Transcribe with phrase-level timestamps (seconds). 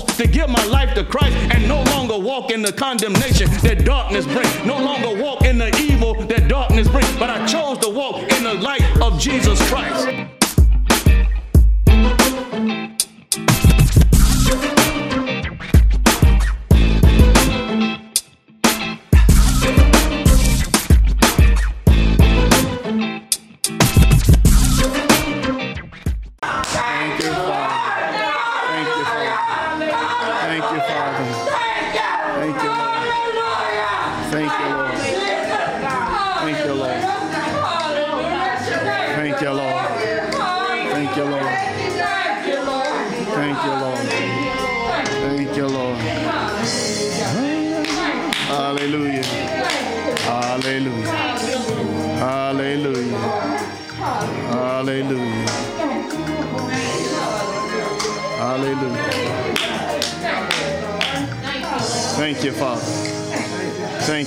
[0.00, 3.84] chose to give my life to Christ and no longer walk in the condemnation that
[3.84, 7.88] darkness brings, no longer walk in the evil that darkness brings, but I chose to
[7.88, 10.37] walk in the light of Jesus Christ.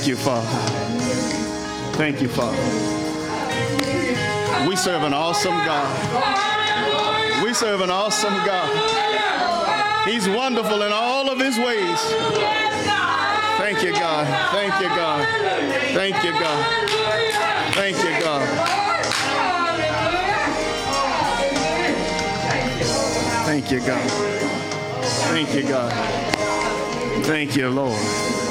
[0.01, 0.57] Thank you, Father.
[1.93, 2.57] Thank you, Father.
[4.67, 7.43] We serve an awesome God.
[7.43, 10.09] We serve an awesome God.
[10.09, 11.99] He's wonderful in all of his ways.
[13.59, 14.25] Thank you, God.
[14.51, 15.27] Thank you, God.
[15.93, 16.65] Thank you, God.
[17.75, 18.47] Thank you, God.
[23.45, 24.09] Thank you, God.
[25.29, 25.93] Thank you, God.
[27.23, 28.50] Thank you, Lord.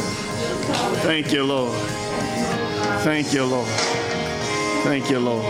[1.02, 1.76] Thank you, Lord.
[3.02, 3.68] Thank you, Lord.
[4.82, 5.44] Thank you, Lord.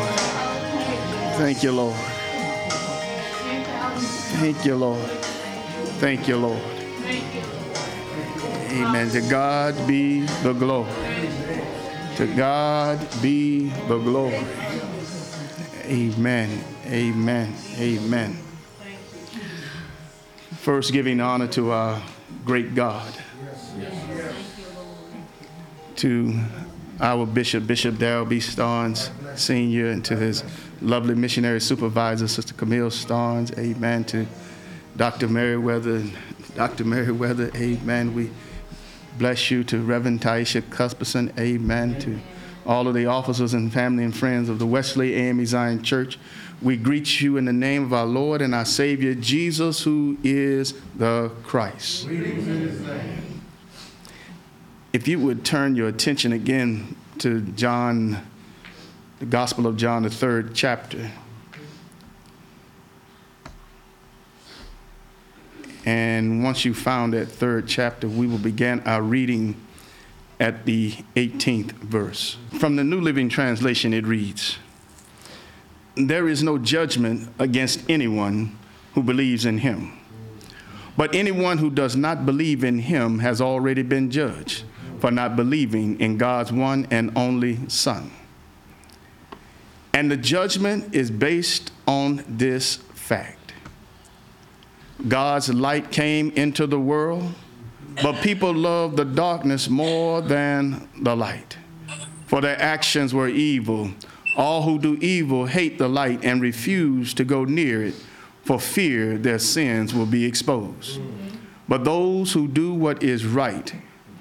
[1.37, 1.97] Thank you, Lord.
[4.41, 5.09] Thank you, Lord.
[6.00, 6.62] Thank you, Lord.
[8.72, 9.11] Amen.
[9.11, 10.91] To God be the glory.
[12.17, 14.44] To God be the glory.
[15.84, 16.65] Amen.
[16.87, 17.55] Amen.
[17.78, 18.37] Amen.
[20.59, 22.03] First, giving honor to our
[22.44, 23.12] great God,
[25.97, 26.39] to
[27.01, 28.39] our Bishop, Bishop Darryl B.
[28.39, 30.45] Starnes, Sr., and to his
[30.83, 33.56] lovely missionary supervisor, Sister Camille Starnes.
[33.59, 34.05] Amen.
[34.05, 34.27] To
[34.97, 35.29] Dr.
[35.29, 36.05] Merriweather,
[36.55, 36.84] Dr.
[36.84, 38.15] Merriweather, amen.
[38.15, 38.31] We
[39.19, 39.65] bless you.
[39.65, 41.99] To Reverend Taisha Cusperson, amen.
[42.00, 42.19] To
[42.67, 46.19] all of the officers and family and friends of the Wesley AME Zion Church,
[46.61, 50.75] we greet you in the name of our Lord and our Savior, Jesus, who is
[50.97, 52.06] the Christ.
[54.93, 58.27] If you would turn your attention again to John,
[59.21, 61.12] the Gospel of John, the third chapter.
[65.84, 69.55] And once you found that third chapter, we will begin our reading
[70.41, 72.37] at the 18th verse.
[72.59, 74.59] From the New Living Translation, it reads
[75.95, 78.59] There is no judgment against anyone
[78.95, 79.93] who believes in him.
[80.97, 84.65] But anyone who does not believe in him has already been judged
[85.00, 88.11] for not believing in God's one and only Son.
[89.93, 93.55] And the judgment is based on this fact
[95.09, 97.33] God's light came into the world,
[98.03, 101.56] but people loved the darkness more than the light,
[102.27, 103.91] for their actions were evil.
[104.37, 107.94] All who do evil hate the light and refuse to go near it
[108.44, 111.00] for fear their sins will be exposed.
[111.69, 113.72] But those who do what is right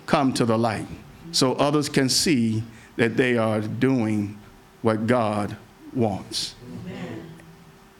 [0.10, 0.88] come to the light
[1.32, 2.64] so others can see
[2.96, 4.36] that they are doing
[4.82, 5.56] what God
[5.94, 6.56] wants.
[6.84, 7.32] Amen.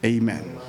[0.04, 0.60] Amen.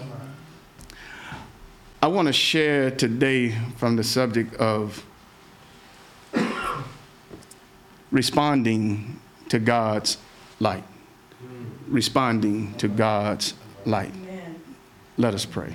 [2.00, 5.04] I want to share today from the subject of
[8.12, 9.20] responding
[9.50, 10.18] to God's
[10.60, 10.84] light.
[11.88, 14.14] Responding to God's light.
[15.18, 15.74] Let us pray.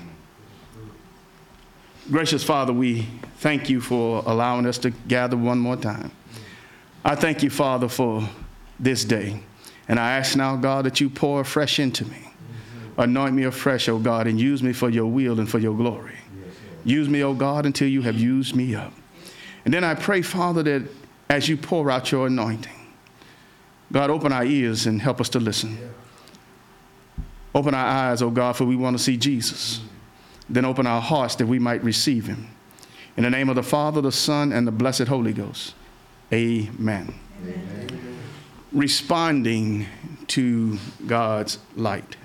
[2.09, 6.11] Gracious Father, we thank you for allowing us to gather one more time.
[7.05, 8.29] I thank you, Father, for
[8.81, 9.41] this day.
[9.89, 12.29] And I ask now, God, that you pour fresh into me.
[12.99, 16.17] Anoint me afresh, O God, and use me for your will and for your glory.
[16.85, 18.93] Use me, O God, until you have used me up.
[19.65, 20.89] And then I pray, Father, that
[21.29, 22.73] as you pour out your anointing,
[23.93, 25.79] God, open our ears and help us to listen.
[27.55, 29.81] Open our eyes, O God, for we want to see Jesus.
[30.49, 32.49] Then open our hearts that we might receive him.
[33.17, 35.75] In the name of the Father, the Son, and the blessed Holy Ghost.
[36.33, 37.15] Amen.
[37.43, 38.19] Amen.
[38.73, 39.87] Responding
[40.27, 42.17] to God's light.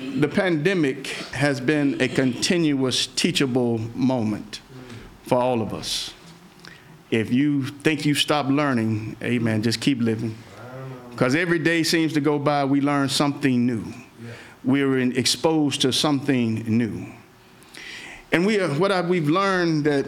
[0.00, 4.60] The pandemic has been a continuous teachable moment
[5.24, 6.14] for all of us.
[7.10, 10.36] If you think you stopped learning, amen, just keep living.
[11.10, 13.84] Because every day seems to go by, we learn something new.
[14.64, 17.06] We're exposed to something new.
[18.32, 20.06] And we are, what I, we've learned that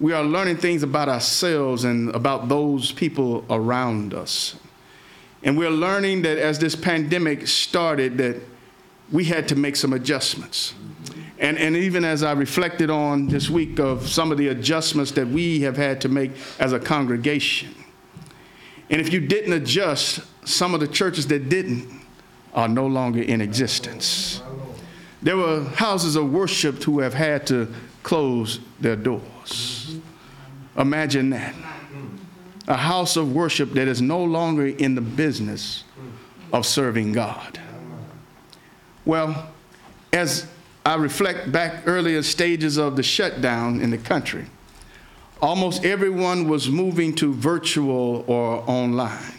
[0.00, 4.56] we are learning things about ourselves and about those people around us.
[5.42, 8.40] And we're learning that as this pandemic started, that
[9.12, 10.74] we had to make some adjustments.
[11.38, 15.28] And, and even as I reflected on this week of some of the adjustments that
[15.28, 17.74] we have had to make as a congregation.
[18.88, 21.88] And if you didn't adjust, some of the churches that didn't
[22.54, 24.40] are no longer in existence.
[25.24, 27.72] There were houses of worship who have had to
[28.02, 29.96] close their doors.
[30.76, 31.54] Imagine that.
[32.68, 35.84] A house of worship that is no longer in the business
[36.52, 37.58] of serving God.
[39.06, 39.50] Well,
[40.12, 40.46] as
[40.84, 44.44] I reflect back earlier stages of the shutdown in the country,
[45.40, 49.32] almost everyone was moving to virtual or online.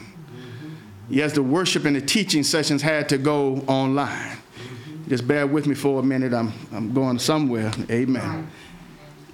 [1.09, 4.37] Yes, the worship and the teaching sessions had to go online.
[5.07, 6.33] Just bear with me for a minute.
[6.33, 7.71] I'm, I'm going somewhere.
[7.89, 8.49] Amen.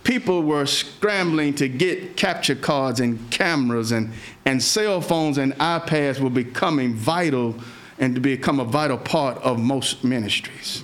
[0.03, 4.11] People were scrambling to get capture cards and cameras, and,
[4.45, 7.55] and cell phones and iPads were becoming vital
[7.99, 10.83] and to become a vital part of most ministries.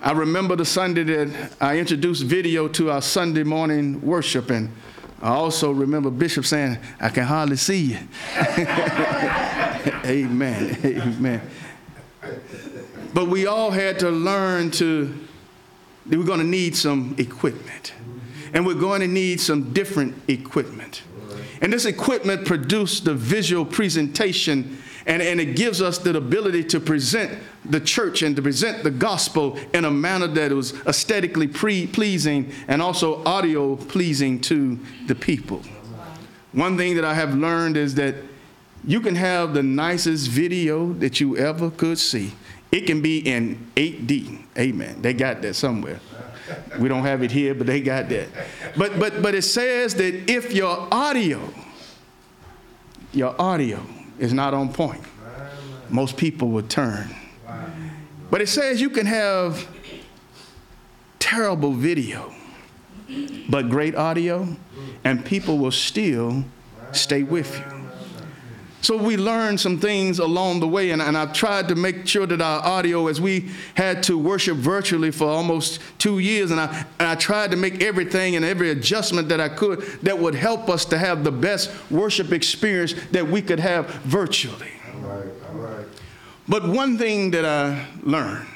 [0.00, 4.70] I remember the Sunday that I introduced video to our Sunday morning worship, and
[5.20, 7.98] I also remember Bishop saying, I can hardly see you.
[10.04, 10.78] Amen.
[10.84, 11.40] Amen.
[13.18, 15.12] But we all had to learn to,
[16.08, 17.92] we're going to need some equipment.
[18.54, 21.02] And we're going to need some different equipment.
[21.60, 26.78] And this equipment produced the visual presentation, and, and it gives us the ability to
[26.78, 31.88] present the church and to present the gospel in a manner that was aesthetically pre-
[31.88, 34.78] pleasing and also audio pleasing to
[35.08, 35.60] the people.
[36.52, 38.14] One thing that I have learned is that
[38.86, 42.34] you can have the nicest video that you ever could see.
[42.70, 44.42] It can be in 8D.
[44.58, 45.00] Amen.
[45.00, 46.00] They got that somewhere.
[46.78, 48.28] We don't have it here, but they got that.
[48.76, 51.52] But but but it says that if your audio,
[53.12, 53.84] your audio
[54.18, 55.02] is not on point,
[55.88, 57.14] most people will turn.
[58.30, 59.66] But it says you can have
[61.18, 62.32] terrible video,
[63.48, 64.56] but great audio,
[65.04, 66.44] and people will still
[66.92, 67.77] stay with you.
[68.80, 72.26] So we learned some things along the way, and, and I've tried to make sure
[72.26, 76.84] that our audio, as we had to worship virtually for almost two years, and I,
[76.98, 80.68] and I tried to make everything and every adjustment that I could that would help
[80.68, 84.72] us to have the best worship experience that we could have virtually.
[84.94, 85.86] All right, all right.
[86.46, 88.46] But one thing that I learned,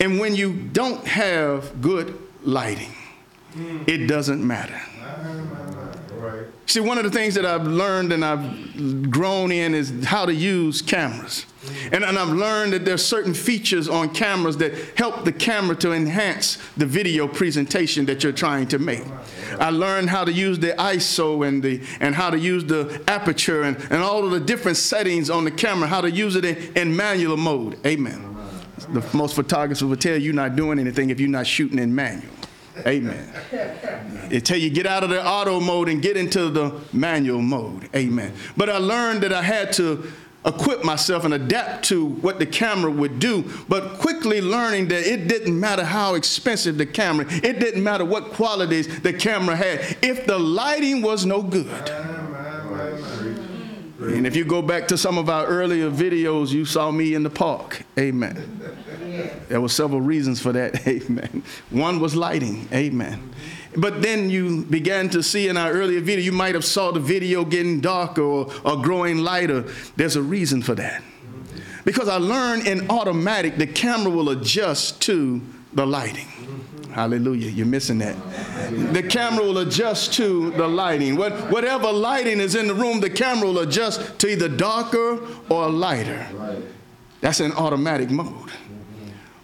[0.00, 2.94] and when you don't have good lighting,
[3.86, 4.80] it doesn't matter.
[6.24, 6.46] Right.
[6.66, 10.34] See, one of the things that I've learned and I've grown in is how to
[10.34, 11.44] use cameras.
[11.92, 15.92] And, and I've learned that there's certain features on cameras that help the camera to
[15.92, 19.04] enhance the video presentation that you're trying to make.
[19.58, 23.62] I learned how to use the ISO and, the, and how to use the aperture
[23.62, 26.56] and, and all of the different settings on the camera, how to use it in,
[26.76, 27.78] in manual mode.
[27.86, 28.36] Amen.
[28.88, 31.94] The most photographers will tell you you're not doing anything if you're not shooting in
[31.94, 32.32] manual.
[32.86, 33.32] Amen.
[34.30, 37.88] Until you get out of the auto mode and get into the manual mode.
[37.94, 38.32] Amen.
[38.56, 40.10] But I learned that I had to
[40.46, 45.26] equip myself and adapt to what the camera would do, but quickly learning that it
[45.26, 50.26] didn't matter how expensive the camera, it didn't matter what qualities the camera had, if
[50.26, 51.90] the lighting was no good.
[54.08, 57.22] And if you go back to some of our earlier videos, you saw me in
[57.22, 57.82] the park.
[57.98, 58.60] Amen.
[59.48, 60.86] There were several reasons for that.
[60.88, 61.42] Amen.
[61.70, 62.68] One was lighting.
[62.72, 63.32] Amen.
[63.76, 67.00] But then you began to see in our earlier video, you might have saw the
[67.00, 69.62] video getting darker or, or growing lighter.
[69.96, 71.02] There's a reason for that.
[71.84, 75.42] Because I learned in automatic, the camera will adjust to
[75.72, 76.28] the lighting.
[76.94, 77.50] Hallelujah.
[77.50, 78.14] You're missing that.
[78.92, 81.16] The camera will adjust to the lighting.
[81.16, 85.68] What, whatever lighting is in the room, the camera will adjust to either darker or
[85.68, 86.24] lighter.
[87.20, 88.52] That's in automatic mode.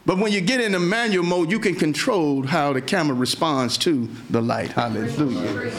[0.07, 4.09] But when you get into manual mode, you can control how the camera responds to
[4.31, 4.71] the light.
[4.71, 5.71] Hallelujah.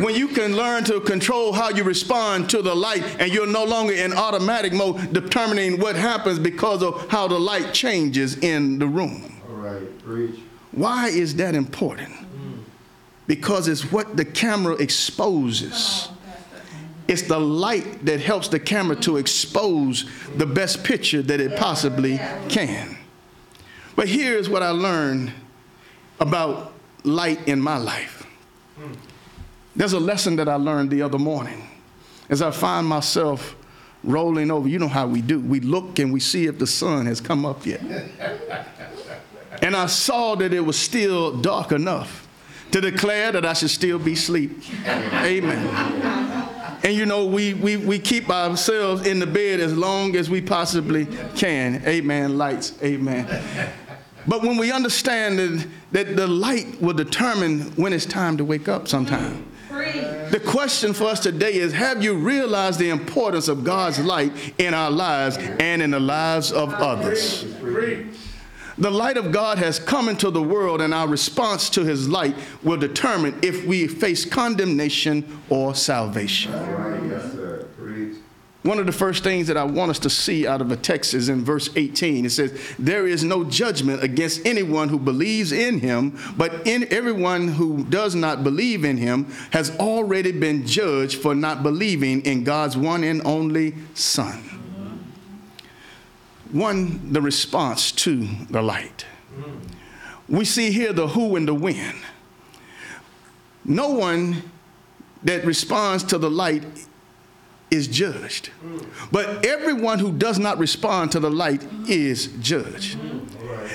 [0.00, 3.64] When you can learn to control how you respond to the light and you're no
[3.64, 8.86] longer in automatic mode, determining what happens because of how the light changes in the
[8.86, 9.42] room.
[9.48, 10.40] All right, preach.
[10.76, 12.12] Why is that important?
[13.26, 16.08] Because it's what the camera exposes.
[17.08, 22.20] It's the light that helps the camera to expose the best picture that it possibly
[22.48, 22.98] can.
[23.96, 25.32] But here's what I learned
[26.20, 28.26] about light in my life.
[29.74, 31.66] There's a lesson that I learned the other morning
[32.28, 33.56] as I find myself
[34.04, 34.68] rolling over.
[34.68, 35.40] You know how we do.
[35.40, 37.80] We look and we see if the sun has come up yet.
[39.62, 42.26] and I saw that it was still dark enough
[42.72, 44.62] to declare that I should still be asleep.
[44.86, 45.66] Amen.
[46.82, 50.40] And you know, we, we, we keep ourselves in the bed as long as we
[50.40, 51.82] possibly can.
[51.86, 52.38] Amen.
[52.38, 52.74] Lights.
[52.82, 53.26] Amen.
[54.28, 58.68] But when we understand that, that the light will determine when it's time to wake
[58.68, 59.46] up sometime.
[60.30, 64.74] The question for us today is Have you realized the importance of God's light in
[64.74, 67.44] our lives and in the lives of others?
[68.78, 72.36] The light of God has come into the world, and our response to his light
[72.62, 76.52] will determine if we face condemnation or salvation.
[78.66, 81.14] One of the first things that I want us to see out of a text
[81.14, 82.26] is in verse 18.
[82.26, 87.46] It says, There is no judgment against anyone who believes in him, but in everyone
[87.46, 92.76] who does not believe in him has already been judged for not believing in God's
[92.76, 94.55] one and only Son.
[96.52, 99.06] One, the response to the light.
[100.28, 101.94] We see here the who and the when.
[103.64, 104.42] No one
[105.22, 106.64] that responds to the light
[107.70, 108.50] is judged.
[109.10, 112.98] But everyone who does not respond to the light is judged.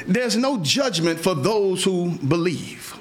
[0.07, 2.97] There's no judgment for those who believe.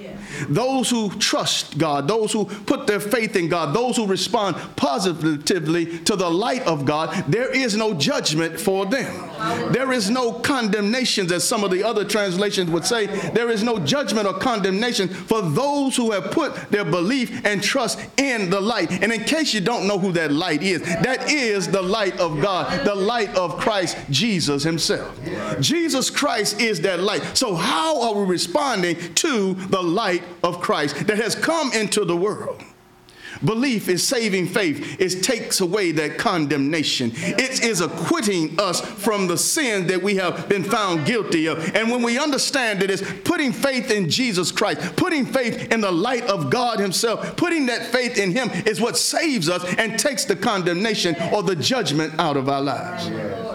[0.49, 5.99] Those who trust God, those who put their faith in God, those who respond positively
[6.01, 9.31] to the light of God, there is no judgment for them.
[9.73, 13.07] There is no condemnation, as some of the other translations would say.
[13.31, 18.01] There is no judgment or condemnation for those who have put their belief and trust
[18.19, 18.91] in the light.
[19.03, 22.41] And in case you don't know who that light is, that is the light of
[22.41, 25.19] God, the light of Christ Jesus Himself.
[25.61, 27.37] Jesus Christ is that light.
[27.37, 32.17] So, how are we responding to the light of Christ that has come into the
[32.17, 32.63] world.
[33.45, 35.01] Belief is saving faith.
[35.01, 37.13] It takes away that condemnation.
[37.15, 41.75] It is acquitting us from the sin that we have been found guilty of.
[41.75, 45.93] And when we understand that it's putting faith in Jesus Christ, putting faith in the
[45.93, 50.25] light of God Himself, putting that faith in Him is what saves us and takes
[50.25, 53.50] the condemnation or the judgment out of our lives.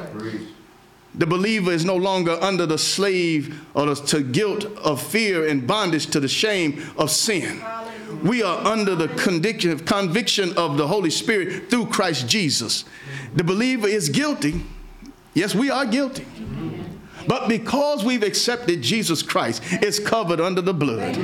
[1.18, 5.66] The believer is no longer under the slave or the, to guilt of fear and
[5.66, 7.64] bondage to the shame of sin.
[8.24, 12.86] We are under the conviction, conviction of the Holy Spirit through Christ Jesus.
[13.34, 14.64] The believer is guilty.
[15.34, 16.26] Yes, we are guilty.
[17.28, 21.16] But because we've accepted Jesus Christ, it's covered under the blood.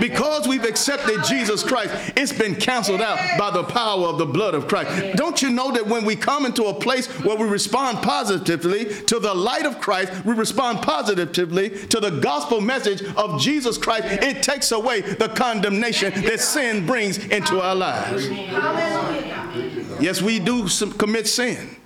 [0.00, 4.54] Because we've accepted Jesus Christ, it's been canceled out by the power of the blood
[4.54, 5.16] of Christ.
[5.16, 9.18] Don't you know that when we come into a place where we respond positively to
[9.18, 14.42] the light of Christ, we respond positively to the gospel message of Jesus Christ, it
[14.42, 18.28] takes away the condemnation that sin brings into our lives.
[20.00, 21.79] Yes, we do commit sin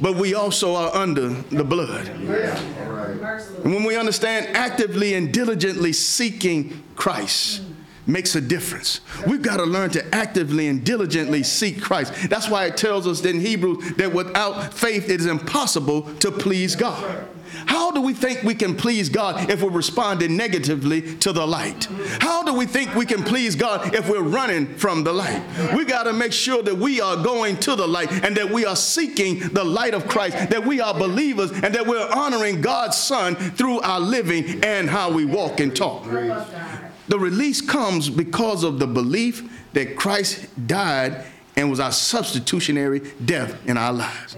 [0.00, 2.08] but we also are under the blood.
[2.08, 7.62] And when we understand actively and diligently seeking Christ,
[8.06, 9.00] makes a difference.
[9.26, 12.12] We've got to learn to actively and diligently seek Christ.
[12.28, 16.74] That's why it tells us in Hebrews that without faith it is impossible to please
[16.74, 17.28] God.
[17.66, 21.88] How do we think we can please God if we're responding negatively to the light?
[22.20, 25.42] How do we think we can please God if we're running from the light?
[25.74, 28.64] We got to make sure that we are going to the light and that we
[28.64, 32.96] are seeking the light of Christ, that we are believers, and that we're honoring God's
[32.96, 36.04] Son through our living and how we walk and talk.
[36.04, 41.24] The release comes because of the belief that Christ died
[41.56, 44.36] and was our substitutionary death in our lives.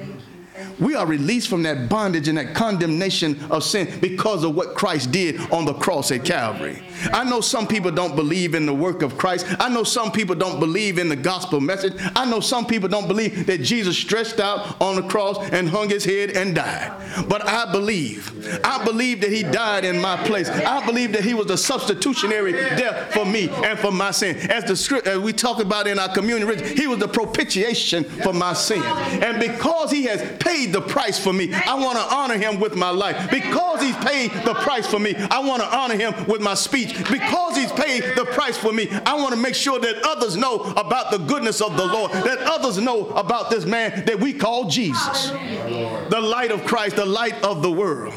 [0.79, 5.11] We are released from that bondage and that condemnation of sin because of what Christ
[5.11, 6.83] did on the cross at Calvary.
[7.13, 9.47] I know some people don't believe in the work of Christ.
[9.59, 11.95] I know some people don't believe in the gospel message.
[12.15, 15.89] I know some people don't believe that Jesus stretched out on the cross and hung
[15.89, 16.93] his head and died.
[17.29, 18.61] But I believe.
[18.65, 20.49] I believe that he died in my place.
[20.49, 24.37] I believe that he was a substitutionary death for me and for my sin.
[24.51, 28.33] As the script as we talk about in our communion, he was the propitiation for
[28.33, 28.83] my sin.
[28.83, 32.75] And because he has paid the price for me, I want to honor him with
[32.75, 33.31] my life.
[33.31, 36.97] Because he's paid the price for me, I want to honor him with my speech
[37.11, 40.57] because he's paid the price for me, I want to make sure that others know
[40.57, 44.69] about the goodness of the Lord, that others know about this man that we call
[44.69, 48.13] Jesus, the light of Christ, the light of the world.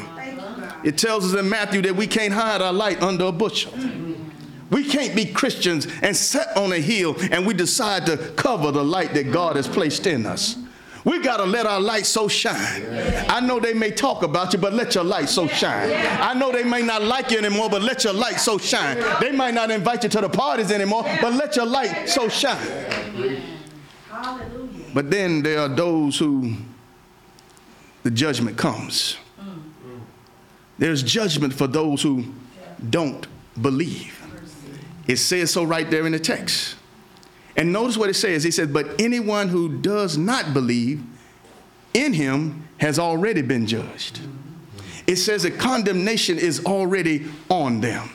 [0.84, 3.72] It tells us in Matthew that we can't hide our light under a bushel.
[4.70, 8.84] We can't be Christians and set on a hill and we decide to cover the
[8.84, 10.56] light that God has placed in us.
[11.06, 12.84] We got to let our light so shine.
[13.28, 15.92] I know they may talk about you, but let your light so shine.
[16.20, 18.98] I know they may not like you anymore, but let your light so shine.
[19.20, 22.58] They might not invite you to the parties anymore, but let your light so shine.
[24.92, 26.56] But then there are those who
[28.02, 29.16] the judgment comes.
[29.40, 30.00] Mm.
[30.76, 32.24] there's judgment for those who
[32.90, 33.28] don't
[33.62, 34.20] believe.
[35.06, 36.74] It says so right there in the text.
[37.56, 38.44] And notice what it says.
[38.44, 41.02] He says, But anyone who does not believe
[41.94, 44.20] in him has already been judged.
[45.06, 48.10] It says that condemnation is already on them.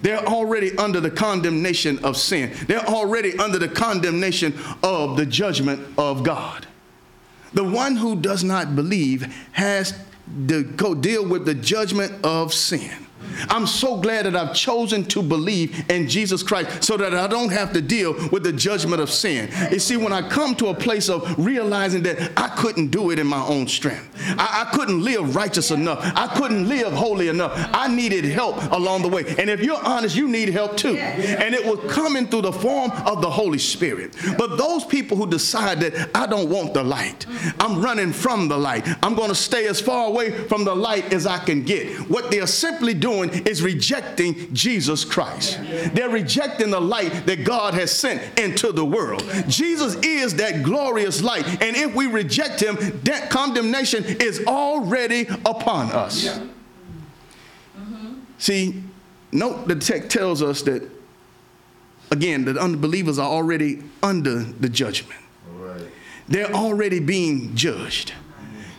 [0.00, 2.52] They're already under the condemnation of sin.
[2.66, 6.66] They're already under the condemnation of the judgment of God.
[7.52, 9.98] The one who does not believe has
[10.48, 13.07] to go deal with the judgment of sin.
[13.48, 17.50] I'm so glad that I've chosen to believe in Jesus Christ so that I don't
[17.50, 19.50] have to deal with the judgment of sin.
[19.70, 23.18] You see, when I come to a place of realizing that I couldn't do it
[23.18, 27.52] in my own strength, I, I couldn't live righteous enough, I couldn't live holy enough,
[27.72, 29.24] I needed help along the way.
[29.38, 30.96] And if you're honest, you need help too.
[30.96, 34.14] And it was coming through the form of the Holy Spirit.
[34.36, 37.26] But those people who decide that I don't want the light,
[37.60, 41.12] I'm running from the light, I'm going to stay as far away from the light
[41.12, 41.98] as I can get.
[42.08, 45.58] What they're simply doing doing is rejecting Jesus Christ.
[45.92, 49.24] They're rejecting the light that God has sent into the world.
[49.48, 51.46] Jesus is that glorious light.
[51.62, 56.40] And if we reject him, that condemnation is already upon us.
[58.38, 58.82] See,
[59.32, 60.88] note the text tells us that,
[62.10, 65.20] again, that unbelievers are already under the judgment.
[66.28, 68.12] They're already being judged.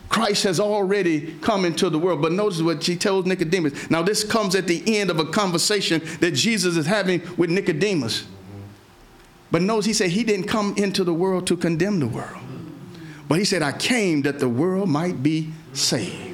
[0.10, 2.22] Christ has already come into the world.
[2.22, 3.89] But notice what she tells Nicodemus.
[3.89, 8.25] Now, this comes at the end of a conversation that Jesus is having with Nicodemus.
[9.51, 12.38] But notice he said he didn't come into the world to condemn the world.
[13.28, 16.29] But he said, I came that the world might be saved.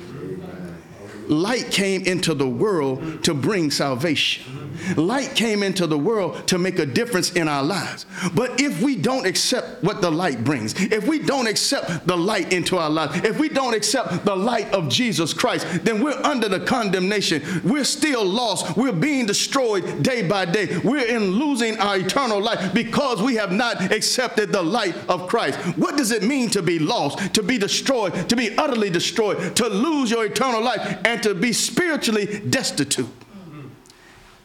[1.27, 4.65] Light came into the world to bring salvation.
[4.95, 8.05] Light came into the world to make a difference in our lives.
[8.33, 12.53] But if we don't accept what the light brings, if we don't accept the light
[12.53, 16.49] into our lives, if we don't accept the light of Jesus Christ, then we're under
[16.49, 17.41] the condemnation.
[17.63, 18.77] We're still lost.
[18.77, 20.77] We're being destroyed day by day.
[20.79, 25.57] We're in losing our eternal life because we have not accepted the light of Christ.
[25.77, 29.67] What does it mean to be lost, to be destroyed, to be utterly destroyed, to
[29.67, 33.09] lose your eternal life, and to be spiritually destitute?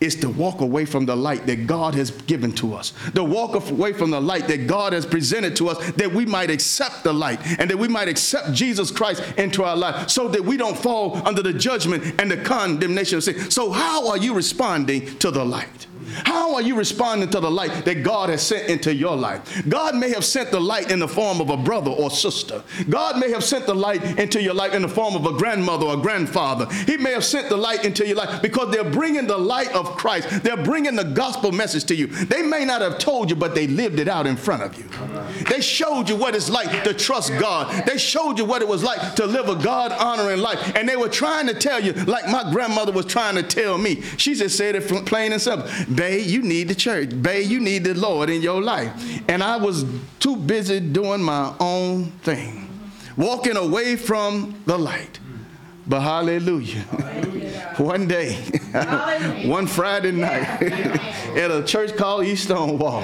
[0.01, 3.55] is to walk away from the light that God has given to us, to walk
[3.71, 7.13] away from the light that God has presented to us, that we might accept the
[7.13, 10.77] light and that we might accept Jesus Christ into our life so that we don't
[10.77, 13.51] fall under the judgment and the condemnation of sin.
[13.51, 15.87] So, how are you responding to the light?
[16.25, 19.63] How are you responding to the light that God has sent into your life?
[19.69, 22.63] God may have sent the light in the form of a brother or sister.
[22.89, 25.87] God may have sent the light into your life in the form of a grandmother
[25.87, 26.67] or grandfather.
[26.87, 29.97] He may have sent the light into your life because they're bringing the light of
[29.97, 30.43] Christ.
[30.43, 32.07] They're bringing the gospel message to you.
[32.07, 34.89] They may not have told you, but they lived it out in front of you.
[35.49, 37.87] They showed you what it's like to trust God.
[37.87, 40.75] They showed you what it was like to live a God honoring life.
[40.77, 44.03] And they were trying to tell you, like my grandmother was trying to tell me.
[44.17, 45.69] She just said it plain and simple.
[45.95, 47.11] Babe, you need the church.
[47.21, 48.93] Babe, you need the Lord in your life.
[49.29, 49.85] And I was
[50.19, 52.69] too busy doing my own thing,
[53.17, 55.19] walking away from the light.
[55.87, 56.85] But hallelujah.
[57.77, 58.35] one day,
[59.47, 60.63] one Friday night,
[61.37, 63.03] at a church called East Stonewall,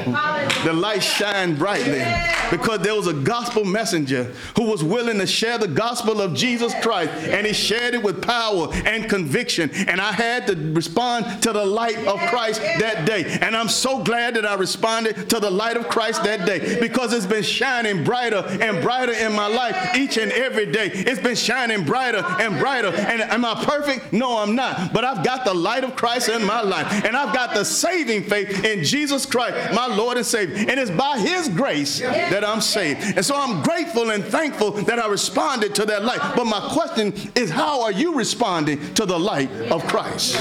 [0.65, 2.05] the light shined brightly
[2.51, 4.25] because there was a gospel messenger
[4.57, 8.23] who was willing to share the gospel of Jesus Christ, and he shared it with
[8.23, 9.71] power and conviction.
[9.89, 13.39] And I had to respond to the light of Christ that day.
[13.41, 17.13] And I'm so glad that I responded to the light of Christ that day because
[17.13, 20.91] it's been shining brighter and brighter in my life each and every day.
[20.93, 22.89] It's been shining brighter and brighter.
[22.89, 24.13] And am I perfect?
[24.13, 24.93] No, I'm not.
[24.93, 28.25] But I've got the light of Christ in my life, and I've got the saving
[28.25, 30.57] faith in Jesus Christ, my Lord and Savior.
[30.57, 33.01] And it's by His grace that I'm saved.
[33.17, 36.21] And so I'm grateful and thankful that I responded to that light.
[36.37, 40.37] But my question is, how are you responding to the light of Christ?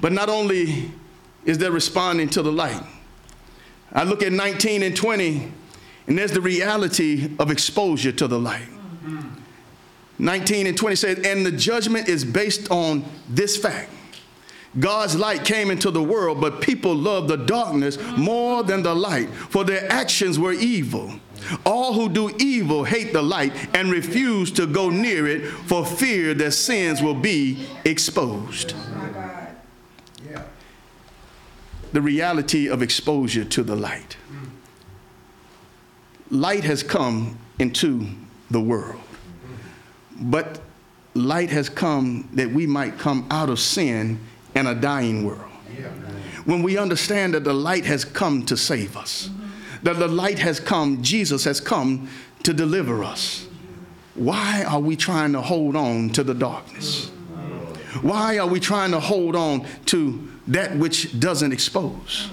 [0.00, 0.90] But not only
[1.44, 2.82] is there responding to the light,
[3.92, 5.52] I look at 19 and 20,
[6.06, 8.68] and there's the reality of exposure to the light.
[10.18, 13.90] 19 and 20 says, And the judgment is based on this fact.
[14.78, 19.30] God's light came into the world, but people loved the darkness more than the light,
[19.30, 21.12] for their actions were evil.
[21.64, 26.34] All who do evil hate the light and refuse to go near it for fear
[26.34, 28.74] their sins will be exposed.
[31.92, 34.16] The reality of exposure to the light.
[36.30, 38.08] Light has come into
[38.50, 39.00] the world.
[40.20, 40.60] But
[41.14, 44.20] light has come that we might come out of sin
[44.54, 45.40] and a dying world.
[46.44, 49.30] When we understand that the light has come to save us,
[49.82, 52.08] that the light has come, Jesus has come
[52.44, 53.46] to deliver us.
[54.14, 57.08] Why are we trying to hold on to the darkness?
[58.00, 62.30] Why are we trying to hold on to that which doesn't expose?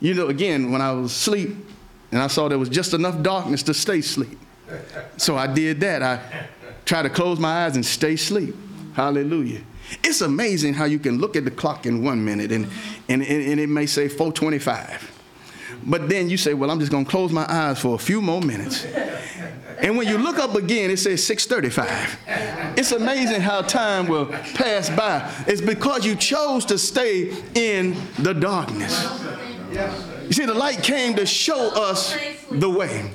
[0.00, 1.54] You know, again, when I was asleep
[2.10, 4.38] and I saw there was just enough darkness to stay asleep.
[5.16, 6.02] So I did that.
[6.02, 6.20] I
[6.88, 8.56] tried to close my eyes and stay asleep.
[8.94, 9.60] Hallelujah.
[10.02, 12.66] It's amazing how you can look at the clock in one minute and,
[13.08, 15.14] and, and it may say 425.
[15.84, 18.22] But then you say, well, I'm just going to close my eyes for a few
[18.22, 18.86] more minutes.
[19.80, 22.76] And when you look up again, it says 635.
[22.78, 25.30] It's amazing how time will pass by.
[25.46, 29.06] It's because you chose to stay in the darkness.
[30.28, 32.14] You see, the light came to show us
[32.50, 33.10] the way.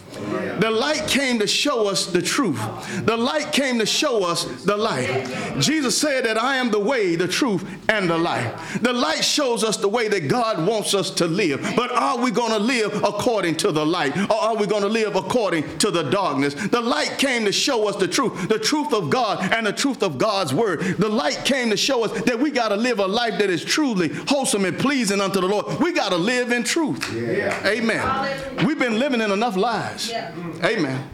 [0.59, 2.59] The light came to show us the truth.
[3.05, 5.27] The light came to show us the light.
[5.59, 8.51] Jesus said that I am the way, the truth, and the light.
[8.81, 11.61] The light shows us the way that God wants us to live.
[11.75, 14.17] But are we going to live according to the light?
[14.31, 16.55] Or are we going to live according to the darkness?
[16.55, 20.01] The light came to show us the truth, the truth of God and the truth
[20.01, 20.81] of God's word.
[20.97, 23.63] The light came to show us that we got to live a life that is
[23.63, 25.79] truly wholesome and pleasing unto the Lord.
[25.79, 27.02] We got to live in truth.
[27.11, 27.67] Yeah.
[27.67, 28.65] Amen.
[28.65, 30.09] We've been living in enough lies.
[30.09, 30.31] Yeah.
[30.63, 31.09] Amen.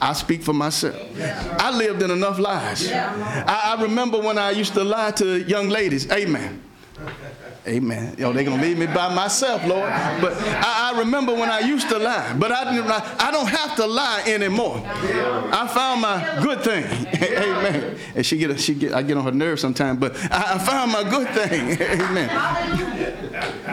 [0.00, 0.96] I speak for myself.
[1.16, 1.56] Yeah.
[1.58, 2.88] I lived in enough lies.
[2.88, 3.44] Yeah.
[3.46, 6.10] I, I, remember when I used to lie to young ladies.
[6.10, 6.62] Amen.
[7.66, 8.14] Amen.
[8.18, 9.88] Yo, they're gonna leave me by myself, Lord.
[10.20, 12.90] But I, I, remember when I used to lie, but I didn't.
[12.90, 14.82] I don't have to lie anymore.
[14.84, 16.84] I found my good thing.
[17.22, 17.96] Amen.
[18.14, 20.92] And she get, she get, I get on her nerves sometimes, but I, I found
[20.92, 21.80] my good thing.
[22.02, 23.18] Amen.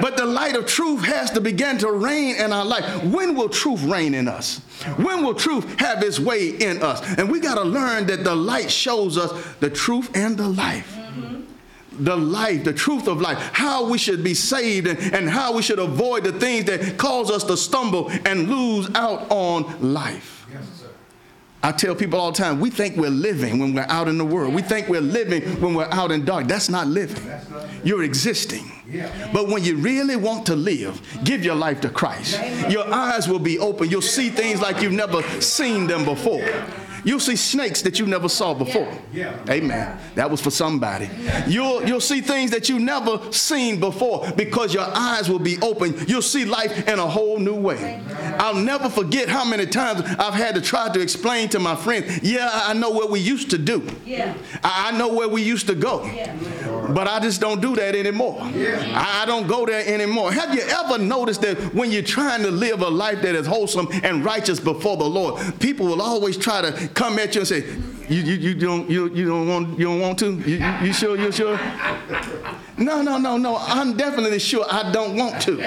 [0.01, 3.03] But the light of truth has to begin to reign in our life.
[3.03, 4.59] When will truth reign in us?
[4.95, 7.01] When will truth have its way in us?
[7.17, 11.00] And we got to learn that the light shows us the truth and the life
[12.03, 15.61] the life, the truth of life, how we should be saved and, and how we
[15.61, 20.47] should avoid the things that cause us to stumble and lose out on life.
[20.51, 20.83] Yes,
[21.63, 24.25] I tell people all the time, we think we're living when we're out in the
[24.25, 24.53] world.
[24.53, 26.47] We think we're living when we're out in dark.
[26.47, 27.23] That's not living.
[27.25, 27.67] That's not.
[27.83, 28.71] You're existing.
[28.89, 29.29] Yeah.
[29.31, 32.39] But when you really want to live, give your life to Christ.
[32.69, 33.89] Your eyes will be open.
[33.89, 36.43] You'll see things like you've never seen them before.
[37.03, 38.91] You'll see snakes that you never saw before.
[39.11, 39.37] Yeah.
[39.49, 39.97] Amen.
[40.15, 41.09] That was for somebody.
[41.47, 45.95] You'll, you'll see things that you never seen before because your eyes will be open.
[46.07, 48.01] You'll see life in a whole new way.
[48.37, 52.21] I'll never forget how many times I've had to try to explain to my friends,
[52.23, 53.87] yeah, I know what we used to do.
[54.05, 54.35] Yeah.
[54.63, 56.05] I know where we used to go.
[56.05, 56.35] Yeah.
[56.93, 58.39] But I just don't do that anymore.
[58.53, 58.93] Yeah.
[58.95, 60.31] I don't go there anymore.
[60.31, 63.87] Have you ever noticed that when you're trying to live a life that is wholesome
[64.03, 67.65] and righteous before the Lord, people will always try to come at you and say,
[68.09, 70.33] you, you, you don't you, you don't want you don't want to?
[70.39, 71.57] You, you, you sure you sure?
[72.81, 73.57] No, no, no, no.
[73.57, 75.61] I'm definitely sure I don't want to.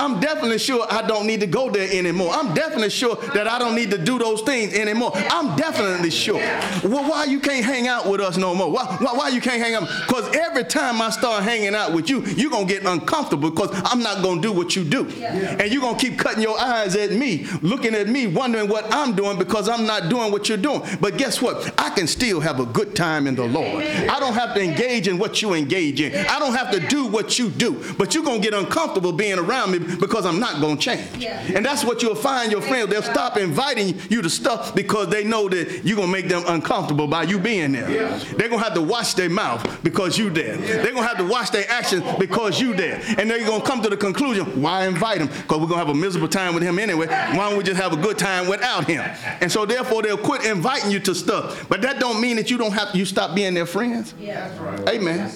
[0.00, 2.32] I'm definitely sure I don't need to go there anymore.
[2.32, 5.12] I'm definitely sure that I don't need to do those things anymore.
[5.14, 6.38] I'm definitely sure.
[6.82, 8.70] Well, why you can't hang out with us no more?
[8.70, 9.88] Why, why, why you can't hang out?
[10.06, 13.70] Because every time I start hanging out with you, you're going to get uncomfortable because
[13.84, 15.06] I'm not going to do what you do.
[15.06, 18.92] And you're going to keep cutting your eyes at me, looking at me, wondering what
[18.92, 20.82] I'm doing because I'm not doing what you're doing.
[21.00, 21.78] But guess what?
[21.78, 23.84] I can still have a good time in the Lord.
[23.84, 26.14] I don't have to engage in what you engage in.
[26.26, 29.38] I don't have to do what you do, but you're going to get uncomfortable being
[29.38, 31.08] around me because I'm not going to change.
[31.18, 31.40] Yeah.
[31.54, 32.88] And that's what you'll find your friends.
[32.90, 36.42] They'll stop inviting you to stuff because they know that you're going to make them
[36.46, 37.90] uncomfortable by you being there.
[37.90, 38.18] Yeah.
[38.36, 40.58] They're going to have to watch their mouth because you there.
[40.58, 40.82] Yeah.
[40.82, 43.02] They're going to have to watch their actions because you there.
[43.18, 45.28] And they're going to come to the conclusion, why invite him?
[45.28, 47.06] Because we're going to have a miserable time with him anyway.
[47.06, 49.00] Why don't we just have a good time without him?
[49.40, 51.68] And so therefore they'll quit inviting you to stuff.
[51.68, 54.14] But that don't mean that you don't have you stop being their friends.
[54.18, 54.48] Yeah.
[54.48, 54.88] That's right.
[54.88, 55.32] Amen.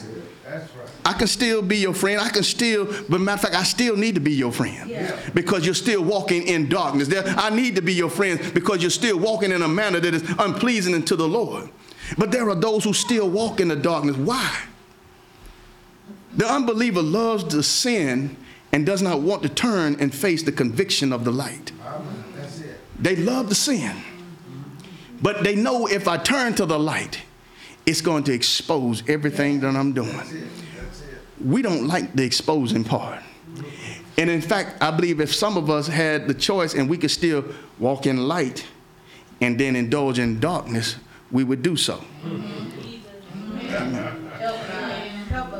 [1.08, 2.20] I can still be your friend.
[2.20, 5.18] I can still, but matter of fact, I still need to be your friend yeah.
[5.32, 7.08] because you're still walking in darkness.
[7.08, 10.12] There, I need to be your friend because you're still walking in a manner that
[10.12, 11.70] is unpleasing to the Lord.
[12.18, 14.18] But there are those who still walk in the darkness.
[14.18, 14.54] Why?
[16.36, 18.36] The unbeliever loves the sin
[18.70, 21.72] and does not want to turn and face the conviction of the light.
[22.98, 23.96] They love the sin,
[25.22, 27.22] but they know if I turn to the light,
[27.86, 30.50] it's going to expose everything that I'm doing
[31.44, 33.22] we don't like the exposing part.
[34.16, 37.10] And in fact, I believe if some of us had the choice and we could
[37.10, 37.44] still
[37.78, 38.66] walk in light
[39.40, 40.96] and then indulge in darkness,
[41.30, 42.02] we would do so.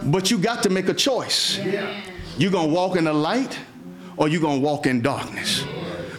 [0.03, 1.59] But you got to make a choice.
[2.37, 3.59] You're going to walk in the light
[4.17, 5.65] or you're going to walk in darkness.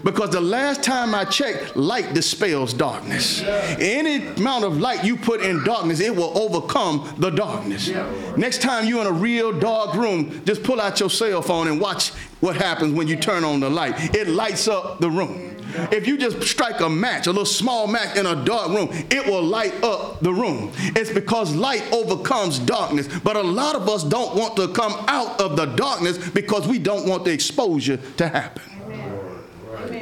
[0.03, 3.41] Because the last time I checked, light dispels darkness.
[3.43, 7.89] Any amount of light you put in darkness, it will overcome the darkness.
[8.37, 11.79] Next time you're in a real dark room, just pull out your cell phone and
[11.79, 12.09] watch
[12.39, 14.15] what happens when you turn on the light.
[14.15, 15.57] It lights up the room.
[15.91, 19.25] If you just strike a match, a little small match in a dark room, it
[19.27, 20.71] will light up the room.
[20.77, 23.07] It's because light overcomes darkness.
[23.23, 26.79] But a lot of us don't want to come out of the darkness because we
[26.79, 28.63] don't want the exposure to happen.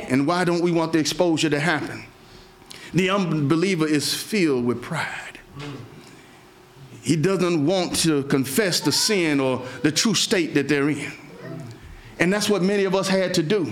[0.09, 2.05] And why don't we want the exposure to happen?
[2.93, 5.39] The unbeliever is filled with pride.
[7.01, 11.11] He doesn't want to confess the sin or the true state that they're in.
[12.19, 13.71] And that's what many of us had to do.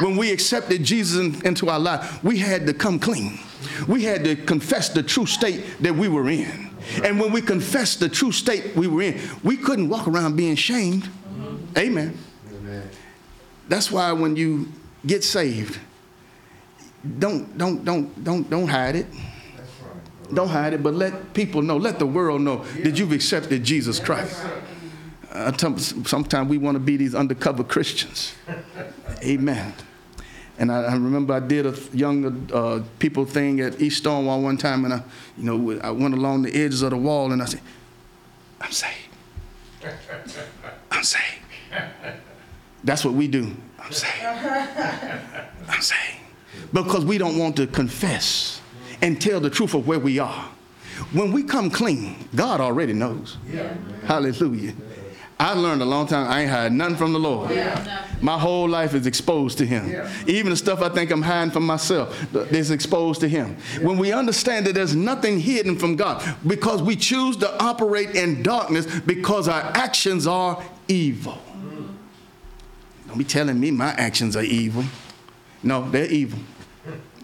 [0.00, 3.38] When we accepted Jesus into our life, we had to come clean.
[3.88, 6.70] We had to confess the true state that we were in.
[7.02, 10.54] And when we confessed the true state we were in, we couldn't walk around being
[10.54, 11.08] shamed.
[11.76, 12.16] Amen.
[12.52, 12.90] Amen.
[13.68, 14.68] That's why when you
[15.06, 15.78] get saved,
[17.18, 19.06] don't don't don't don't don't hide it.
[20.34, 24.00] Don't hide it, but let people know, let the world know that you've accepted Jesus
[24.00, 24.44] Christ.
[25.30, 28.34] Uh, sometimes we want to be these undercover Christians.
[29.22, 29.72] Amen.
[30.58, 34.56] And I, I, remember I did a young uh, people thing at East Stonewall one
[34.56, 35.02] time, and I,
[35.36, 37.60] you know, I went along the edges of the wall, and I said,
[38.60, 39.10] "I'm saved.
[40.90, 41.42] I'm saved."
[42.82, 43.54] That's what we do.
[43.86, 44.22] I'm saved.
[45.68, 46.18] I'm saved.
[46.72, 48.60] Because we don't want to confess
[49.00, 50.48] and tell the truth of where we are.
[51.12, 53.36] When we come clean, God already knows.
[53.48, 53.74] Yeah.
[54.04, 54.74] Hallelujah.
[55.38, 57.50] I learned a long time I ain't hiding nothing from the Lord.
[57.50, 58.06] Yeah.
[58.22, 59.90] My whole life is exposed to Him.
[59.90, 60.10] Yeah.
[60.26, 63.56] Even the stuff I think I'm hiding from myself is exposed to Him.
[63.74, 63.86] Yeah.
[63.86, 68.42] When we understand that there's nothing hidden from God because we choose to operate in
[68.42, 71.38] darkness because our actions are evil.
[73.16, 74.84] Don't be telling me my actions are evil.
[75.62, 76.38] No, they're evil.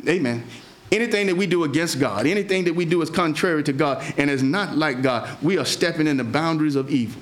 [0.09, 0.43] Amen.
[0.91, 4.31] Anything that we do against God, anything that we do is contrary to God and
[4.31, 7.21] is not like God, we are stepping in the boundaries of evil.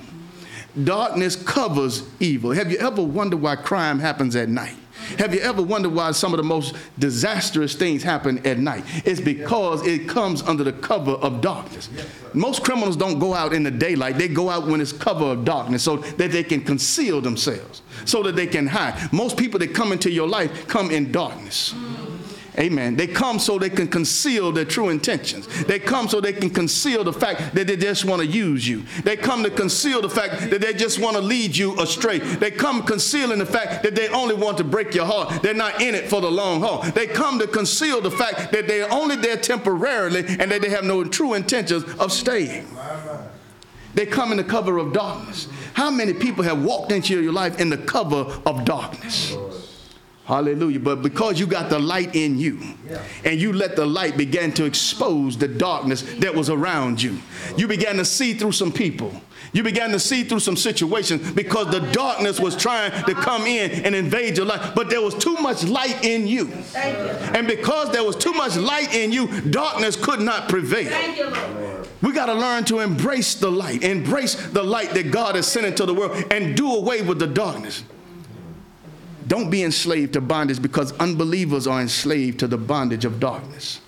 [0.85, 2.53] Darkness covers evil.
[2.53, 4.77] Have you ever wondered why crime happens at night?
[5.19, 8.85] Have you ever wondered why some of the most disastrous things happen at night?
[9.05, 11.89] It's because it comes under the cover of darkness.
[12.35, 15.45] Most criminals don't go out in the daylight, they go out when it's cover of
[15.45, 19.13] darkness so that they can conceal themselves, so that they can hide.
[19.13, 21.75] Most people that come into your life come in darkness.
[22.59, 22.97] Amen.
[22.97, 25.47] They come so they can conceal their true intentions.
[25.65, 28.83] They come so they can conceal the fact that they just want to use you.
[29.05, 32.19] They come to conceal the fact that they just want to lead you astray.
[32.19, 35.43] They come concealing the fact that they only want to break your heart.
[35.43, 36.83] They're not in it for the long haul.
[36.83, 40.85] They come to conceal the fact that they're only there temporarily and that they have
[40.85, 42.67] no true intentions of staying.
[43.95, 45.49] They come in the cover of darkness.
[45.75, 49.37] How many people have walked into your life in the cover of darkness?
[50.25, 50.79] Hallelujah.
[50.79, 52.61] But because you got the light in you
[53.25, 57.19] and you let the light begin to expose the darkness that was around you,
[57.57, 59.13] you began to see through some people.
[59.53, 63.85] You began to see through some situations because the darkness was trying to come in
[63.85, 64.73] and invade your life.
[64.77, 66.53] But there was too much light in you.
[66.77, 70.93] And because there was too much light in you, darkness could not prevail.
[72.03, 75.67] We got to learn to embrace the light, embrace the light that God has sent
[75.67, 77.85] into the world, and do away with the darkness.
[79.27, 83.81] Don't be enslaved to bondage because unbelievers are enslaved to the bondage of darkness.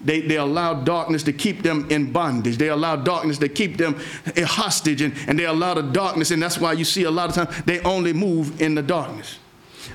[0.00, 2.56] They, they allow darkness to keep them in bondage.
[2.56, 3.98] They allow darkness to keep them
[4.36, 7.30] a hostage, and, and they allow the darkness, and that's why you see a lot
[7.30, 9.38] of times they only move in the darkness.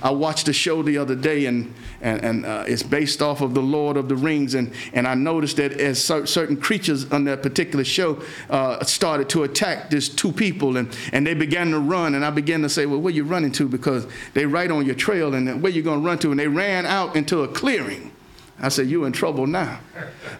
[0.04, 3.54] I watched a show the other day, and, and, and uh, it's based off of
[3.54, 4.54] the Lord of the Rings.
[4.54, 9.44] And, and I noticed that as certain creatures on that particular show uh, started to
[9.44, 12.16] attack these two people, and, and they began to run.
[12.16, 13.70] And I began to say, Well, where you running to?
[13.70, 16.32] Because they right on your trail, and where you going to run to?
[16.32, 18.12] And they ran out into a clearing.
[18.60, 19.80] I said, You're in trouble now.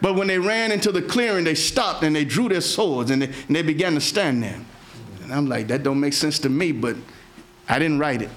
[0.02, 3.22] But when they ran into the clearing, they stopped and they drew their swords and
[3.22, 4.60] they, and they began to stand there.
[5.22, 6.98] And I'm like, That don't make sense to me, but
[7.70, 8.30] I didn't write it.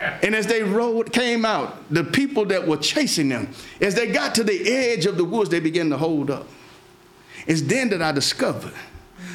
[0.00, 4.34] And as they rode, came out, the people that were chasing them, as they got
[4.36, 6.46] to the edge of the woods, they began to hold up.
[7.46, 8.74] It's then that I discovered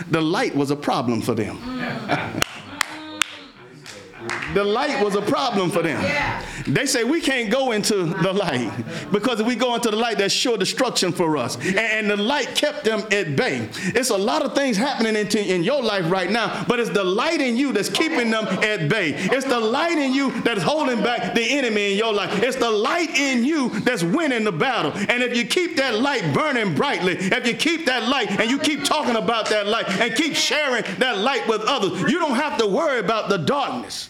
[0.09, 1.57] the light was a problem for them.
[1.57, 2.42] Mm.
[4.53, 6.01] The light was a problem for them.
[6.67, 8.71] They say we can't go into the light
[9.11, 11.57] because if we go into the light, that's sure destruction for us.
[11.57, 13.69] And, the light kept them at bay.
[13.95, 17.03] It's a lot of things happening into, in your life right now, but it's the
[17.03, 19.13] light in you that's keeping them at bay.
[19.15, 22.43] It's the light in you that's holding back the enemy in your life.
[22.43, 24.91] It's the light in you that's winning the battle.
[24.93, 28.59] And if you keep that light burning brightly, if you keep that light and you
[28.59, 32.57] keep talking about that light and keep sharing that light with others, you don't have
[32.59, 34.09] to worry about the darkness.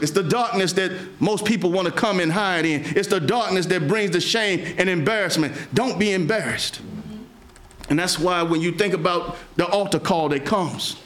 [0.00, 2.82] It's the darkness that most people want to come and hide in.
[2.96, 5.54] It's the darkness that brings the shame and embarrassment.
[5.74, 6.80] Don't be embarrassed.
[7.88, 10.96] And that's why when you think about the altar call that comes,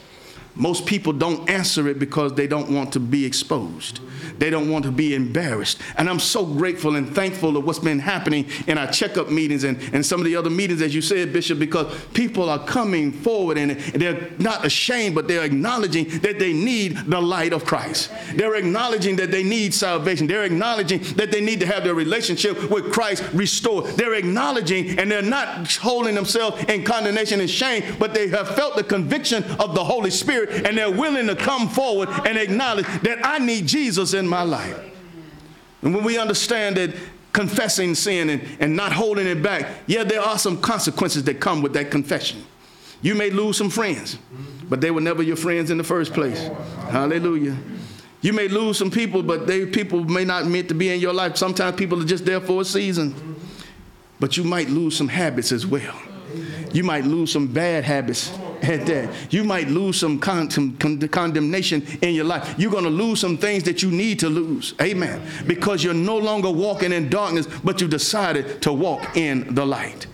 [0.55, 3.99] Most people don't answer it because they don't want to be exposed.
[4.39, 5.79] They don't want to be embarrassed.
[5.97, 9.77] And I'm so grateful and thankful of what's been happening in our checkup meetings and,
[9.93, 13.57] and some of the other meetings, as you said, Bishop, because people are coming forward
[13.57, 18.11] and they're not ashamed, but they're acknowledging that they need the light of Christ.
[18.35, 20.25] They're acknowledging that they need salvation.
[20.25, 23.85] They're acknowledging that they need to have their relationship with Christ restored.
[23.97, 28.75] They're acknowledging and they're not holding themselves in condemnation and shame, but they have felt
[28.75, 33.19] the conviction of the Holy Spirit And they're willing to come forward and acknowledge that
[33.23, 34.77] I need Jesus in my life.
[35.81, 36.95] And when we understand that
[37.33, 41.61] confessing sin and, and not holding it back, yeah, there are some consequences that come
[41.61, 42.43] with that confession.
[43.01, 44.17] You may lose some friends,
[44.69, 46.49] but they were never your friends in the first place.
[46.89, 47.55] Hallelujah.
[48.21, 51.13] You may lose some people, but they people may not meant to be in your
[51.13, 51.37] life.
[51.37, 53.35] Sometimes people are just there for a season.
[54.19, 55.95] But you might lose some habits as well.
[56.73, 58.31] You might lose some bad habits
[58.63, 59.33] at that.
[59.33, 62.55] You might lose some, con- some con- condemnation in your life.
[62.57, 64.73] You're going to lose some things that you need to lose.
[64.81, 65.21] Amen.
[65.47, 70.07] Because you're no longer walking in darkness, but you decided to walk in the light.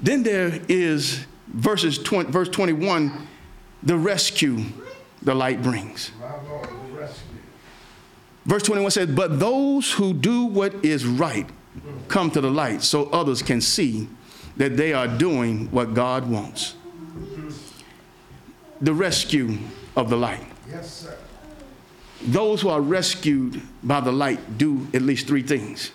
[0.00, 3.28] Then there is verses 20, verse 21,
[3.82, 4.64] the rescue
[5.22, 6.10] the light brings.
[8.44, 11.48] Verse 21 says, But those who do what is right
[12.08, 14.08] come to the light so others can see
[14.56, 16.74] that they are doing what God wants.
[18.80, 19.58] The rescue
[19.96, 20.44] of the light.
[20.68, 21.16] Yes, sir.
[22.22, 25.92] Those who are rescued by the light do at least three things.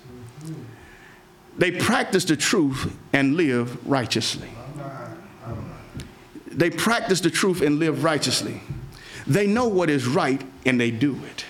[1.57, 4.49] They practice the truth and live righteously.
[6.51, 8.61] They practice the truth and live righteously.
[9.25, 11.45] They know what is right and they do it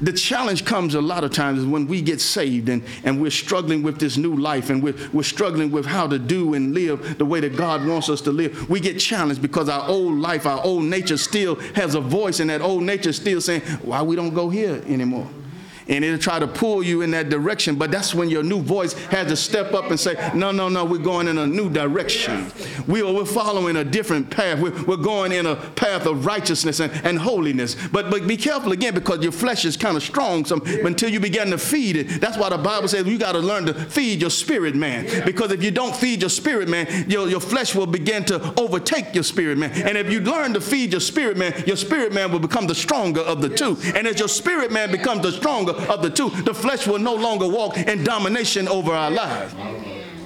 [0.00, 3.82] the challenge comes a lot of times when we get saved and, and we're struggling
[3.82, 7.24] with this new life and we're, we're struggling with how to do and live the
[7.24, 8.68] way that God wants us to live.
[8.70, 12.50] We get challenged because our old life, our old nature still has a voice, and
[12.50, 15.28] that old nature still saying, Why we don't go here anymore?
[15.90, 17.74] And it'll try to pull you in that direction.
[17.74, 20.84] But that's when your new voice has to step up and say, No, no, no,
[20.84, 22.50] we're going in a new direction.
[22.86, 24.60] We are, we're following a different path.
[24.60, 27.76] We're, we're going in a path of righteousness and, and holiness.
[27.88, 31.18] But, but be careful again because your flesh is kind of strong so, until you
[31.18, 32.20] begin to feed it.
[32.20, 35.24] That's why the Bible says you got to learn to feed your spirit man.
[35.24, 39.14] Because if you don't feed your spirit man, your, your flesh will begin to overtake
[39.14, 39.72] your spirit man.
[39.72, 42.74] And if you learn to feed your spirit man, your spirit man will become the
[42.74, 43.76] stronger of the two.
[43.94, 47.14] And as your spirit man becomes the stronger, of the two, the flesh will no
[47.14, 49.54] longer walk in domination over our lives.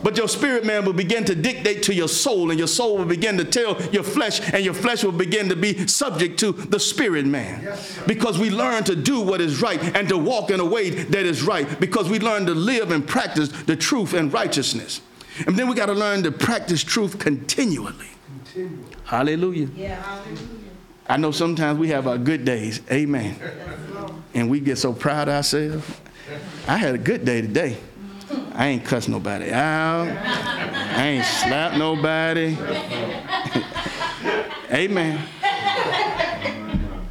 [0.04, 3.06] But your spirit man will begin to dictate to your soul, and your soul will
[3.06, 6.78] begin to tell your flesh, and your flesh will begin to be subject to the
[6.78, 7.74] spirit man.
[8.06, 11.24] Because we learn to do what is right and to walk in a way that
[11.24, 15.00] is right, because we learn to live and practice the truth and righteousness.
[15.46, 18.10] And then we got to learn to practice truth continually.
[18.26, 18.84] continually.
[19.04, 19.68] Hallelujah.
[19.74, 20.48] Yeah, hallelujah.
[21.08, 22.82] I know sometimes we have our good days.
[22.90, 23.36] Amen
[24.34, 25.86] and we get so proud of ourselves.
[26.66, 27.76] I had a good day today.
[28.52, 30.08] I ain't cussed nobody out.
[30.08, 32.56] I ain't slapped nobody.
[34.72, 35.20] Amen.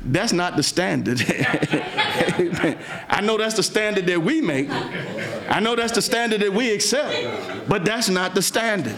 [0.05, 1.21] That's not the standard.
[3.09, 4.67] I know that's the standard that we make.
[4.69, 8.95] I know that's the standard that we accept, but that's not the standard.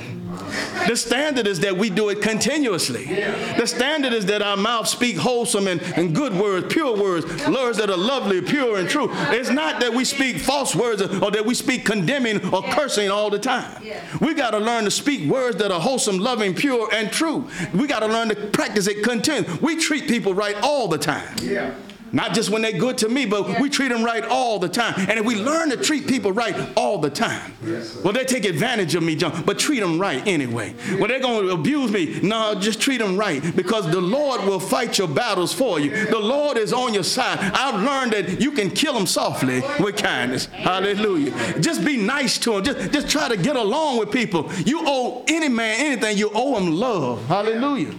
[0.88, 3.06] The standard is that we do it continuously.
[3.06, 7.78] The standard is that our mouth speak wholesome and, and good words, pure words, words
[7.78, 9.08] that are lovely, pure, and true.
[9.12, 13.30] It's not that we speak false words or that we speak condemning or cursing all
[13.30, 13.84] the time.
[14.22, 17.50] We got to learn to speak words that are wholesome, loving, pure, and true.
[17.74, 19.60] We got to learn to practice it continually.
[19.62, 21.36] We treat people right all the time.
[21.42, 21.74] Yeah.
[22.16, 24.94] Not just when they're good to me, but we treat them right all the time.
[24.98, 28.46] And if we learn to treat people right all the time, yes, well, they take
[28.46, 30.74] advantage of me, John, but treat them right anyway.
[30.88, 30.96] Yeah.
[30.96, 32.22] Well, they're going to abuse me.
[32.22, 36.06] No, just treat them right because the Lord will fight your battles for you.
[36.06, 37.38] The Lord is on your side.
[37.54, 40.46] I've learned that you can kill them softly with kindness.
[40.46, 41.60] Hallelujah.
[41.60, 42.64] Just be nice to them.
[42.64, 44.50] Just, just try to get along with people.
[44.66, 47.26] You owe any man anything, you owe him love.
[47.26, 47.94] Hallelujah.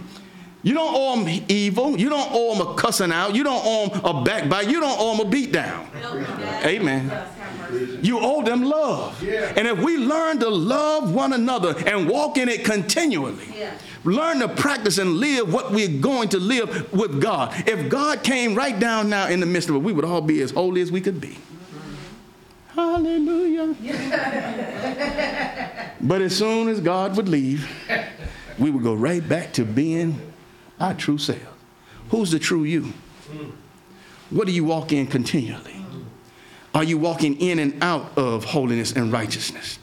[0.67, 1.97] You don't owe them evil.
[1.97, 3.37] You don't owe them a cussing out.
[3.37, 4.69] You don't owe them a backbite.
[4.69, 5.89] You don't owe them a beat down.
[6.65, 7.09] Amen.
[8.03, 9.23] You owe them love.
[9.23, 13.47] And if we learn to love one another and walk in it continually,
[14.03, 17.55] learn to practice and live what we're going to live with God.
[17.69, 20.43] If God came right down now in the midst of it, we would all be
[20.43, 21.39] as holy as we could be.
[22.75, 23.73] Hallelujah.
[26.01, 27.71] but as soon as God would leave,
[28.59, 30.33] we would go right back to being
[30.81, 31.41] our true self.
[32.11, 32.93] Who's the true you?
[34.31, 35.77] What do you walk in continually?
[36.75, 39.79] Are you walking in and out of holiness and righteousness?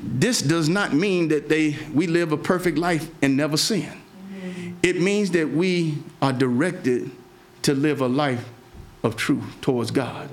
[0.00, 3.92] This does not mean that they, we live a perfect life and never sin.
[4.82, 7.10] It means that we are directed
[7.62, 8.48] to live a life
[9.02, 10.28] of truth towards God.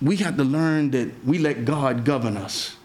[0.00, 2.76] We have to learn that we let God govern us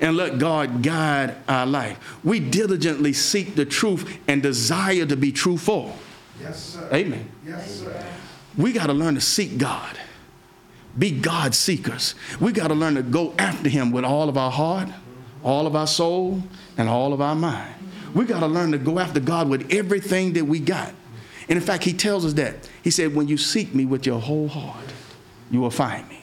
[0.00, 1.98] and let God guide our life.
[2.24, 5.96] We diligently seek the truth and desire to be truthful.
[6.40, 6.88] Yes, sir.
[6.92, 7.30] Amen.
[7.46, 8.06] Yes, sir.
[8.56, 9.98] We got to learn to seek God,
[10.98, 12.14] be God seekers.
[12.40, 14.88] We got to learn to go after Him with all of our heart,
[15.44, 16.42] all of our soul,
[16.76, 17.74] and all of our mind.
[18.14, 20.92] We got to learn to go after God with everything that we got.
[21.48, 22.68] And in fact, He tells us that.
[22.82, 24.92] He said, When you seek me with your whole heart,
[25.50, 26.17] you will find me.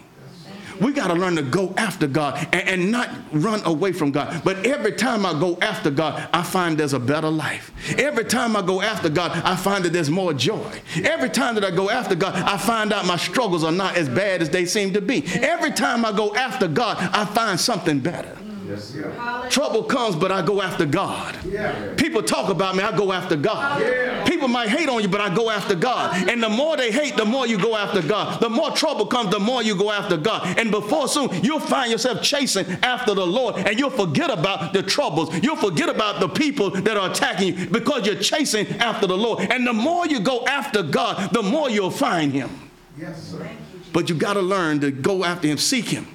[0.81, 4.41] We got to learn to go after God and, and, not run away from God.
[4.43, 7.71] But every time I go after God, I find there's a better life.
[7.97, 10.81] Every time I go after God, I find that there's more joy.
[11.03, 14.07] Every time that I go after God, I find out my struggles are not as
[14.07, 15.25] bad as they seem to be.
[15.35, 18.37] Every time I go after God, I find something better.
[18.75, 19.47] Yes, yeah.
[19.49, 21.37] Trouble comes, but I go after God.
[21.45, 21.93] Yeah.
[21.95, 23.81] People talk about me, I go after God.
[23.81, 24.23] Yeah.
[24.25, 26.29] People might hate on you, but I go after God.
[26.29, 28.41] And the more they hate, the more you go after God.
[28.41, 30.59] The more trouble comes, the more you go after God.
[30.59, 34.83] And before soon, you'll find yourself chasing after the Lord and you'll forget about the
[34.83, 35.33] troubles.
[35.41, 39.39] You'll forget about the people that are attacking you because you're chasing after the Lord.
[39.51, 42.49] And the more you go after God, the more you'll find Him.
[42.97, 43.49] Yes, sir.
[43.93, 46.07] But you got to learn to go after Him, seek Him.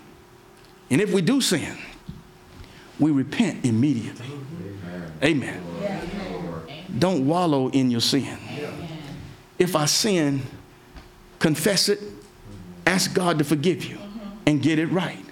[0.91, 1.79] And if we do sin,
[3.01, 4.27] we repent immediately.
[5.25, 5.63] Amen.
[6.99, 8.39] Don't wallow in your sin.
[9.59, 10.43] If I sin,
[11.39, 12.01] confess it,
[12.87, 13.99] ask God to forgive you,
[14.47, 15.25] and get it right.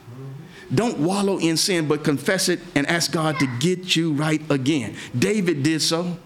[0.74, 4.96] Don't wallow in sin, but confess it and ask God to get you right again.
[5.18, 6.18] David did so.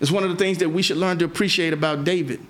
[0.00, 2.40] It's one of the things that we should learn to appreciate about David.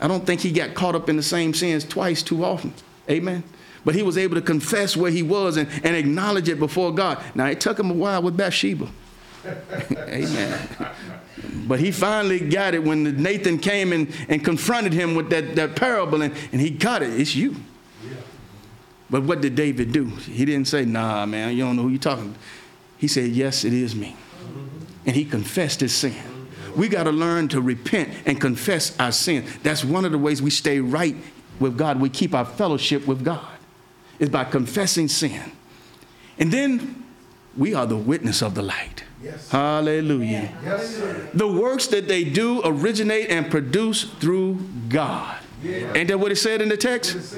[0.00, 2.72] I don't think he got caught up in the same sins twice too often.
[3.08, 3.44] Amen.
[3.84, 7.18] But he was able to confess where he was and, and acknowledge it before God.
[7.34, 8.88] Now, it took him a while with Bathsheba.
[10.08, 10.68] Amen.
[11.66, 15.76] But he finally got it when Nathan came and, and confronted him with that, that
[15.76, 17.18] parable, and, and he got it.
[17.18, 17.56] It's you.
[19.08, 20.04] But what did David do?
[20.04, 22.38] He didn't say, nah, man, you don't know who you're talking to.
[22.98, 24.14] He said, yes, it is me.
[25.06, 26.14] And he confessed his sin.
[26.76, 29.46] We got to learn to repent and confess our sin.
[29.64, 31.16] That's one of the ways we stay right
[31.58, 31.98] with God.
[31.98, 33.48] We keep our fellowship with God
[34.20, 35.50] is by confessing sin.
[36.38, 37.04] And then
[37.56, 39.02] we are the witness of the light.
[39.22, 39.50] Yes.
[39.50, 40.52] Hallelujah.
[40.64, 41.28] Yes, sir.
[41.34, 45.38] The works that they do originate and produce through God.
[45.62, 45.92] Yeah.
[45.94, 47.36] Ain't that what it said in the text?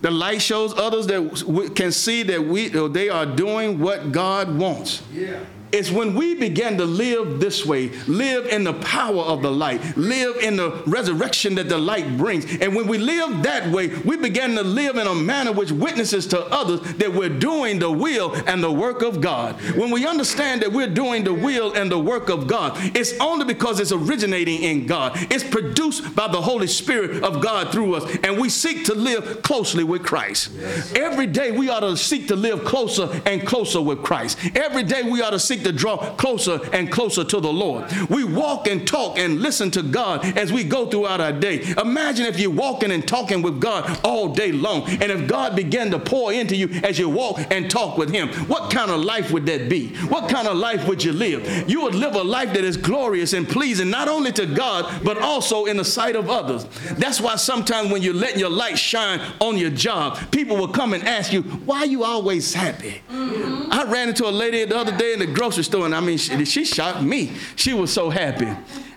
[0.00, 5.02] The light shows others that can see that we, they are doing what God wants.
[5.12, 5.40] Yeah.
[5.72, 9.96] It's when we begin to live this way, live in the power of the light,
[9.96, 12.44] live in the resurrection that the light brings.
[12.60, 16.26] And when we live that way, we begin to live in a manner which witnesses
[16.28, 19.60] to others that we're doing the will and the work of God.
[19.76, 23.44] When we understand that we're doing the will and the work of God, it's only
[23.44, 25.12] because it's originating in God.
[25.30, 28.16] It's produced by the Holy Spirit of God through us.
[28.22, 30.50] And we seek to live closely with Christ.
[30.96, 34.38] Every day we ought to seek to live closer and closer with Christ.
[34.56, 37.90] Every day we ought to seek to draw closer and closer to the Lord.
[38.08, 41.62] We walk and talk and listen to God as we go throughout our day.
[41.80, 45.90] Imagine if you're walking and talking with God all day long, and if God began
[45.90, 49.30] to pour into you as you walk and talk with Him, what kind of life
[49.30, 49.88] would that be?
[50.06, 51.68] What kind of life would you live?
[51.68, 55.18] You would live a life that is glorious and pleasing not only to God, but
[55.18, 56.64] also in the sight of others.
[56.92, 60.92] That's why sometimes when you're letting your light shine on your job, people will come
[60.94, 63.02] and ask you, Why are you always happy?
[63.10, 63.72] Mm-hmm.
[63.72, 66.18] I ran into a lady the other day in the grocery store, and I mean,
[66.18, 67.32] she, she shocked me.
[67.56, 68.48] She was so happy.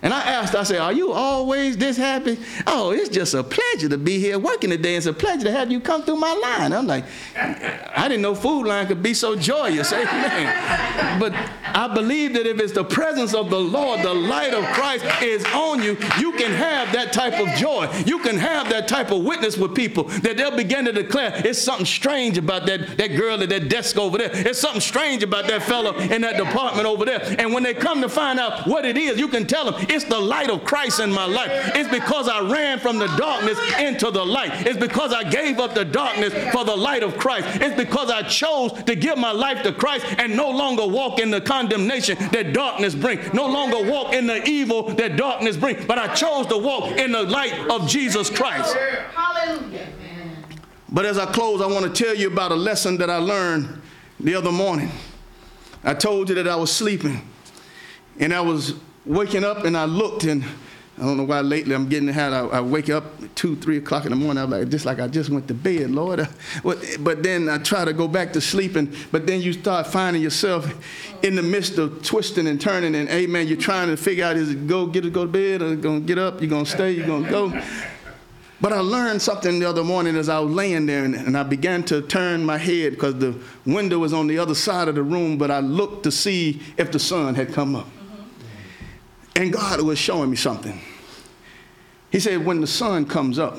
[0.02, 2.36] And I asked, I said, Are you always this happy?
[2.66, 4.96] Oh, it's just a pleasure to be here working today.
[4.96, 6.72] It's a pleasure to have you come through my line.
[6.72, 7.04] I'm like,
[7.36, 9.92] I didn't know Food Lion could be so joyous.
[9.92, 11.20] Amen.
[11.20, 11.32] But
[11.62, 15.44] I believe that if it's the presence of the Lord, the light of Christ is
[15.54, 17.88] on you, you can have that type of joy.
[18.04, 21.60] You can have that type of witness with people that they'll begin to declare it's
[21.60, 24.30] something strange about that, that girl at that desk over there.
[24.32, 27.22] It's something strange about that fellow in that department over there.
[27.38, 30.04] And when they come to find out what it is, you can tell them it's
[30.04, 31.50] the light of Christ in my life.
[31.74, 34.66] It's because I ran from the darkness into the light.
[34.66, 37.60] It's because I gave up the darkness for the light of Christ.
[37.60, 41.30] It's because I chose to give my life to Christ and no longer walk in
[41.30, 43.32] the condemnation that darkness brings.
[43.34, 45.84] No longer walk in the evil that darkness brings.
[45.84, 48.74] But I chose to walk in the light of Jesus Christ.
[48.74, 49.86] Hallelujah.
[50.90, 53.80] But as I close, I want to tell you about a lesson that I learned
[54.20, 54.90] the other morning.
[55.82, 57.26] I told you that I was sleeping
[58.18, 58.74] and I was
[59.04, 60.44] waking up and I looked and
[60.98, 62.32] I don't know why lately I'm getting had.
[62.34, 64.42] I, I wake up two, three o'clock in the morning.
[64.42, 66.20] I'm like, just like I just went to bed, Lord.
[66.62, 68.94] What- But then I try to go back to sleeping.
[69.10, 70.70] But then you start finding yourself
[71.24, 72.94] in the midst of twisting and turning.
[72.94, 75.62] And amen, you're trying to figure out is it go get it go to bed
[75.62, 76.40] or gonna get up?
[76.40, 76.92] You're gonna stay?
[76.92, 77.58] You're gonna go?
[78.60, 81.42] But I learned something the other morning as I was laying there, and, and I
[81.42, 83.36] began to turn my head because the
[83.66, 85.36] window was on the other side of the room.
[85.36, 87.88] But I looked to see if the sun had come up.
[89.34, 90.80] And God was showing me something.
[92.10, 93.58] He said, when the sun comes up,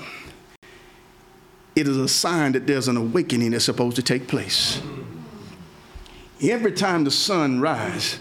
[1.75, 4.79] it is a sign that there's an awakening that's supposed to take place.
[6.41, 8.19] Every time the sun rises,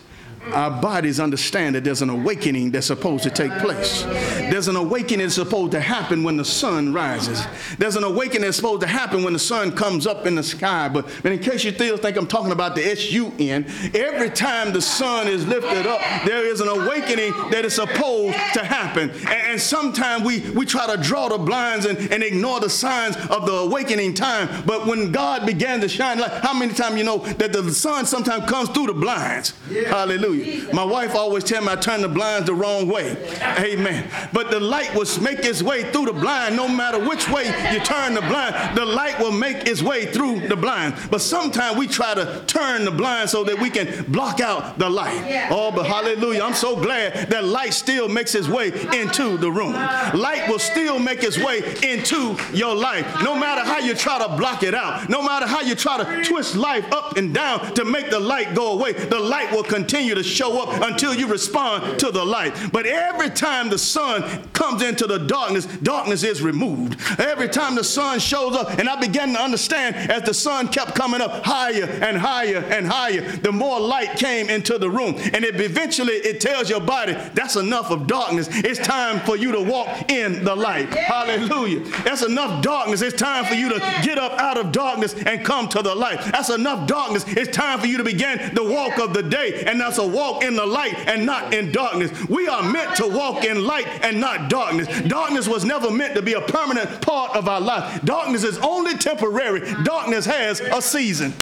[0.51, 4.03] our bodies understand that there's an awakening that's supposed to take place.
[4.03, 7.45] There's an awakening that's supposed to happen when the sun rises.
[7.78, 10.88] There's an awakening that's supposed to happen when the sun comes up in the sky.
[10.88, 14.82] But, but in case you still think I'm talking about the S-U-N, every time the
[14.82, 19.11] sun is lifted up, there is an awakening that is supposed to happen.
[19.11, 23.16] And, and sometimes we, we try to draw the blinds and, and ignore the signs
[23.28, 24.64] of the awakening time.
[24.66, 28.07] But when God began to shine, like how many times you know that the sun
[28.07, 29.55] sometimes comes through the blinds?
[29.86, 30.32] Hallelujah.
[30.72, 33.16] My wife always tell me I turn the blinds the wrong way.
[33.59, 34.09] Amen.
[34.33, 37.80] But the light will make its way through the blind no matter which way you
[37.80, 38.76] turn the blind.
[38.76, 40.95] The light will make its way through the blind.
[41.11, 44.89] But sometimes we try to turn the blind so that we can block out the
[44.89, 45.49] light.
[45.51, 46.43] Oh, but hallelujah.
[46.43, 49.72] I'm so glad that light still makes its way into the room.
[49.72, 53.07] Light will still make its way into your life.
[53.22, 56.24] No matter how you try to block it out, no matter how you try to
[56.24, 60.14] twist life up and down to make the light go away, the light will continue
[60.14, 62.55] to show up until you respond to the light.
[62.73, 67.01] But every time the sun comes into the darkness, darkness is removed.
[67.20, 70.95] Every time the sun shows up, and I began to understand as the sun kept
[70.95, 75.16] coming up higher and higher and higher, the more light came into the room.
[75.33, 78.49] And it eventually it tells your body that's enough of darkness.
[78.51, 80.93] It's time for you to walk in the light.
[80.93, 81.81] Hallelujah.
[82.05, 83.03] That's enough darkness.
[83.03, 86.20] It's time for you to get up out of darkness and come to the light.
[86.33, 87.25] That's enough darkness.
[87.27, 89.64] It's time for you to begin the walk of the day.
[89.66, 92.13] And that's a walk in the light and not in darkness.
[92.29, 94.89] We are meant to walk in light and not darkness.
[95.03, 98.03] Darkness was never meant to be a permanent part of our life.
[98.05, 99.61] Darkness is only temporary.
[99.85, 101.33] Darkness has a season.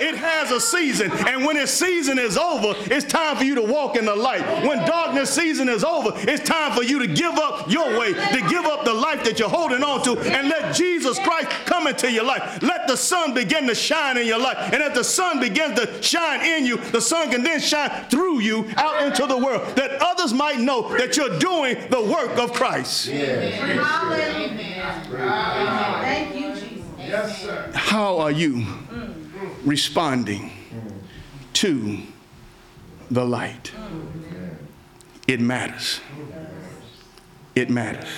[0.00, 3.62] It has a season, and when its season is over, it's time for you to
[3.62, 4.42] walk in the light.
[4.64, 8.40] When darkness season is over, it's time for you to give up your way, to
[8.48, 12.08] give up the life that you're holding on to, and let Jesus Christ come into
[12.12, 12.62] your life.
[12.62, 16.00] Let the sun begin to shine in your life, and as the sun begins to
[16.00, 20.00] shine in you, the sun can then shine through you out into the world, that
[20.00, 23.08] others might know that you're doing the work of Christ.
[23.08, 24.52] Hallelujah.
[26.02, 26.84] Thank you, Jesus.
[27.00, 27.72] Yes, sir.
[27.74, 29.17] How are you mm.
[29.68, 30.50] Responding
[31.54, 31.98] to
[33.10, 33.72] the light?
[35.26, 36.00] It matters.
[37.54, 38.08] It matters.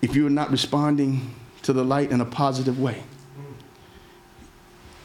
[0.00, 3.02] If you are not responding to the light in a positive way,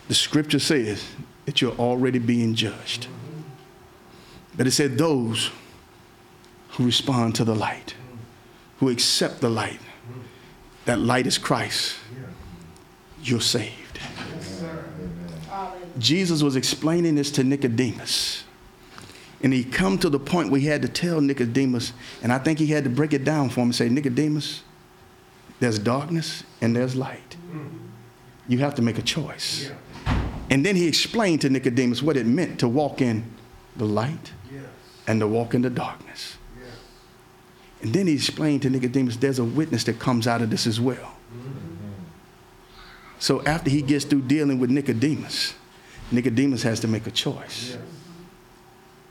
[0.08, 1.04] the scripture says
[1.46, 3.08] that you're already being judged.
[4.56, 5.52] But it said those
[6.70, 7.96] who respond to the light,
[8.80, 9.80] who accept the light,
[10.86, 11.96] that light is Christ,
[13.22, 13.87] you're saved.
[15.98, 18.44] Jesus was explaining this to Nicodemus.
[19.42, 21.94] And he come to the point where he had to tell Nicodemus,
[22.24, 24.64] and I think he had to break it down for him and say, Nicodemus,
[25.60, 27.36] there's darkness and there's light.
[28.48, 29.72] You have to make a choice.
[30.50, 33.26] And then he explained to Nicodemus what it meant to walk in
[33.76, 34.32] the light
[35.06, 36.38] and to walk in the darkness.
[37.82, 40.80] And then he explained to Nicodemus there's a witness that comes out of this as
[40.80, 40.96] well.
[40.96, 41.88] Mm-hmm.
[43.20, 45.54] So after he gets through dealing with Nicodemus,
[46.12, 47.78] Nicodemus has to make a choice.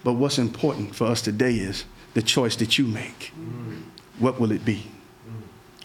[0.03, 1.85] But what's important for us today is
[2.15, 3.33] the choice that you make.
[4.19, 4.87] What will it be?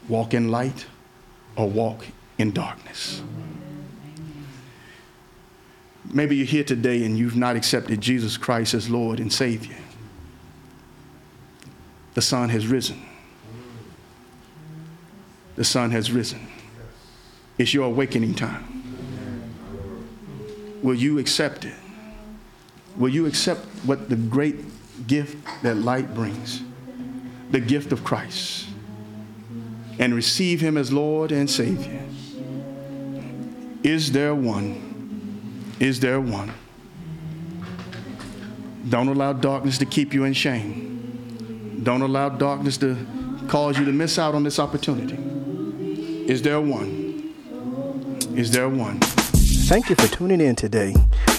[0.07, 0.85] Walk in light
[1.55, 2.05] or walk
[2.37, 3.21] in darkness?
[6.05, 9.77] Maybe you're here today and you've not accepted Jesus Christ as Lord and Savior.
[12.13, 13.01] The sun has risen.
[15.55, 16.47] The sun has risen.
[17.57, 18.70] It's your awakening time.
[20.81, 21.73] Will you accept it?
[22.97, 24.57] Will you accept what the great
[25.07, 26.61] gift that light brings?
[27.51, 28.67] The gift of Christ.
[29.99, 32.01] And receive him as Lord and Savior.
[33.83, 35.73] Is there one?
[35.79, 36.51] Is there one?
[38.89, 41.81] Don't allow darkness to keep you in shame.
[41.83, 42.97] Don't allow darkness to
[43.47, 45.17] cause you to miss out on this opportunity.
[46.31, 47.33] Is there one?
[48.35, 48.99] Is there one?
[49.71, 50.93] Thank you for tuning in today.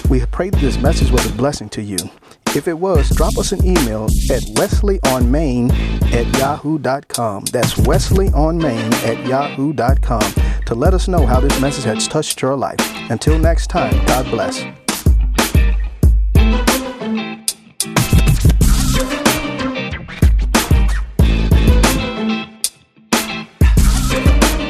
[0.09, 1.99] We pray this message was a blessing to you.
[2.57, 5.70] If it was, drop us an email at wesleyonmain
[6.14, 7.45] at yahoo.com.
[7.53, 10.33] That's wesleyonmain at yahoo.com
[10.64, 12.78] to let us know how this message has touched your life.
[13.11, 14.64] Until next time, God bless.